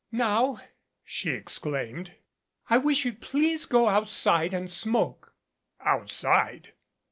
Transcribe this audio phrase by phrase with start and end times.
[0.11, 0.59] "Now,"
[1.03, 2.15] she exclaimed.
[2.71, 5.35] "I wish you'd please go out side and smoke."
[5.79, 6.73] "Outside!